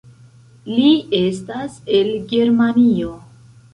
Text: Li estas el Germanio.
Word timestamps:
Li 0.77 0.87
estas 1.19 1.75
el 1.99 2.11
Germanio. 2.33 3.13